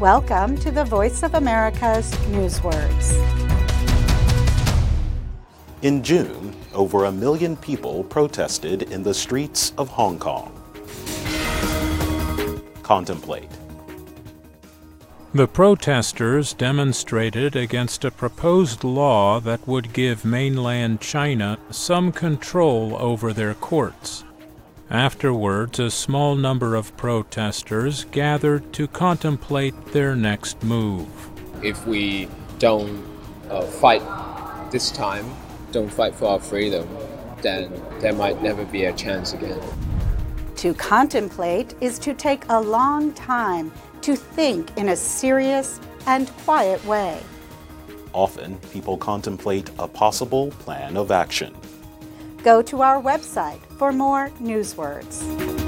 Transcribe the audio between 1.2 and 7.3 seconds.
of America's Newswords. In June, over a